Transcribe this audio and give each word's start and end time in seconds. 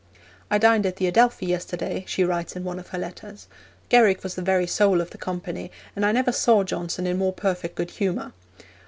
'I 0.49 0.57
dined 0.57 0.87
at 0.87 0.95
the 0.95 1.05
Adelphi 1.05 1.45
yesterday,' 1.45 2.03
she 2.07 2.23
writes 2.23 2.55
in 2.55 2.63
one 2.63 2.79
of 2.79 2.87
her 2.87 2.97
letters. 2.97 3.45
'Garrick 3.89 4.23
was 4.23 4.33
the 4.33 4.41
very 4.41 4.65
soul 4.65 4.99
of 4.99 5.11
the 5.11 5.17
company, 5.19 5.69
and 5.95 6.03
I 6.03 6.11
never 6.11 6.31
saw 6.31 6.63
Johnson 6.63 7.05
in 7.05 7.19
more 7.19 7.33
perfect 7.33 7.75
good 7.75 7.91
humour. 7.91 8.33